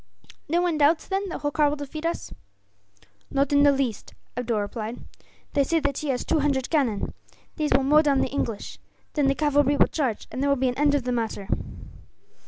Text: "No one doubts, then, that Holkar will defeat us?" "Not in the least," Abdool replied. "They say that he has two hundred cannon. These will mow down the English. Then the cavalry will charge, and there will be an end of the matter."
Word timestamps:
"No 0.49 0.63
one 0.63 0.79
doubts, 0.79 1.07
then, 1.07 1.29
that 1.29 1.41
Holkar 1.41 1.69
will 1.69 1.75
defeat 1.75 2.07
us?" 2.07 2.33
"Not 3.29 3.53
in 3.53 3.61
the 3.61 3.71
least," 3.71 4.15
Abdool 4.35 4.59
replied. 4.61 4.99
"They 5.53 5.63
say 5.63 5.79
that 5.79 5.99
he 5.99 6.07
has 6.07 6.25
two 6.25 6.39
hundred 6.39 6.71
cannon. 6.71 7.13
These 7.57 7.73
will 7.75 7.83
mow 7.83 8.01
down 8.01 8.19
the 8.21 8.27
English. 8.29 8.79
Then 9.13 9.27
the 9.27 9.35
cavalry 9.35 9.77
will 9.77 9.85
charge, 9.85 10.27
and 10.31 10.41
there 10.41 10.49
will 10.49 10.55
be 10.57 10.69
an 10.69 10.77
end 10.79 10.95
of 10.95 11.03
the 11.03 11.11
matter." 11.11 11.47